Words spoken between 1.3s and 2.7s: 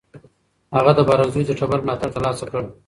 د ټبر ملاتړ ترلاسه کړ.